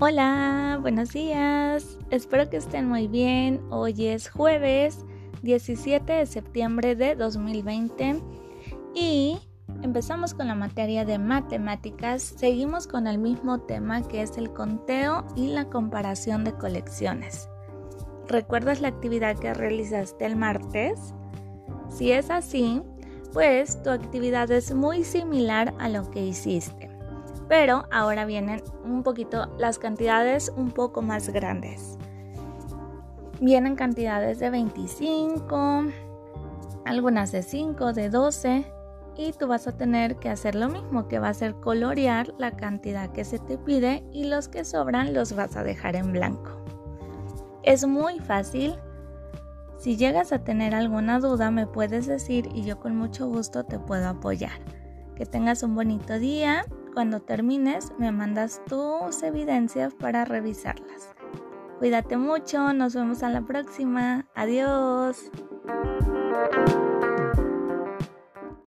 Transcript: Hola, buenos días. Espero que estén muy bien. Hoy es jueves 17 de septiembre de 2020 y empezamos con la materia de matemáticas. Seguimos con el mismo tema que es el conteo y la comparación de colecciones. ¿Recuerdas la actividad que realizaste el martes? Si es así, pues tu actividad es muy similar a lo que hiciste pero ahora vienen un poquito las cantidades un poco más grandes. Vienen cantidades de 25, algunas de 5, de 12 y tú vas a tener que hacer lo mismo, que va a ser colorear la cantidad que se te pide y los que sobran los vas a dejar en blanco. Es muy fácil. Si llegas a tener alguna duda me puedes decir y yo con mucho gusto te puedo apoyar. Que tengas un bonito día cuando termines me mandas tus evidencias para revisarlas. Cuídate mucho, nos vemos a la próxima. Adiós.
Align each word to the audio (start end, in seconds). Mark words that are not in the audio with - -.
Hola, 0.00 0.78
buenos 0.80 1.10
días. 1.10 1.98
Espero 2.12 2.48
que 2.48 2.58
estén 2.58 2.86
muy 2.86 3.08
bien. 3.08 3.60
Hoy 3.68 4.06
es 4.06 4.30
jueves 4.30 5.04
17 5.42 6.12
de 6.12 6.24
septiembre 6.24 6.94
de 6.94 7.16
2020 7.16 8.22
y 8.94 9.40
empezamos 9.82 10.34
con 10.34 10.46
la 10.46 10.54
materia 10.54 11.04
de 11.04 11.18
matemáticas. 11.18 12.22
Seguimos 12.22 12.86
con 12.86 13.08
el 13.08 13.18
mismo 13.18 13.62
tema 13.62 14.06
que 14.06 14.22
es 14.22 14.38
el 14.38 14.52
conteo 14.52 15.26
y 15.34 15.48
la 15.48 15.64
comparación 15.64 16.44
de 16.44 16.52
colecciones. 16.52 17.48
¿Recuerdas 18.28 18.80
la 18.80 18.86
actividad 18.86 19.36
que 19.36 19.52
realizaste 19.52 20.26
el 20.26 20.36
martes? 20.36 21.12
Si 21.88 22.12
es 22.12 22.30
así, 22.30 22.82
pues 23.32 23.82
tu 23.82 23.90
actividad 23.90 24.48
es 24.52 24.72
muy 24.72 25.02
similar 25.02 25.74
a 25.80 25.88
lo 25.88 26.08
que 26.08 26.24
hiciste 26.24 26.87
pero 27.48 27.86
ahora 27.90 28.24
vienen 28.26 28.62
un 28.84 29.02
poquito 29.02 29.46
las 29.58 29.78
cantidades 29.78 30.52
un 30.56 30.70
poco 30.70 31.02
más 31.02 31.30
grandes. 31.30 31.98
Vienen 33.40 33.76
cantidades 33.76 34.38
de 34.38 34.50
25, 34.50 35.84
algunas 36.84 37.32
de 37.32 37.42
5, 37.42 37.92
de 37.92 38.10
12 38.10 38.72
y 39.16 39.32
tú 39.32 39.46
vas 39.46 39.66
a 39.66 39.76
tener 39.76 40.16
que 40.16 40.28
hacer 40.28 40.54
lo 40.54 40.68
mismo, 40.68 41.08
que 41.08 41.18
va 41.18 41.28
a 41.28 41.34
ser 41.34 41.54
colorear 41.54 42.32
la 42.38 42.52
cantidad 42.52 43.10
que 43.10 43.24
se 43.24 43.38
te 43.38 43.58
pide 43.58 44.04
y 44.12 44.24
los 44.24 44.48
que 44.48 44.64
sobran 44.64 45.14
los 45.14 45.34
vas 45.34 45.56
a 45.56 45.64
dejar 45.64 45.96
en 45.96 46.12
blanco. 46.12 46.62
Es 47.62 47.86
muy 47.86 48.20
fácil. 48.20 48.76
Si 49.76 49.96
llegas 49.96 50.32
a 50.32 50.44
tener 50.44 50.74
alguna 50.74 51.20
duda 51.20 51.50
me 51.50 51.66
puedes 51.66 52.06
decir 52.06 52.48
y 52.54 52.62
yo 52.62 52.78
con 52.80 52.96
mucho 52.96 53.28
gusto 53.28 53.64
te 53.64 53.78
puedo 53.78 54.08
apoyar. 54.08 54.60
Que 55.14 55.26
tengas 55.26 55.62
un 55.62 55.74
bonito 55.74 56.18
día 56.18 56.64
cuando 56.98 57.20
termines 57.20 57.92
me 57.96 58.10
mandas 58.10 58.60
tus 58.64 59.22
evidencias 59.22 59.94
para 59.94 60.24
revisarlas. 60.24 61.08
Cuídate 61.78 62.16
mucho, 62.16 62.72
nos 62.72 62.92
vemos 62.96 63.22
a 63.22 63.28
la 63.28 63.42
próxima. 63.42 64.26
Adiós. 64.34 65.30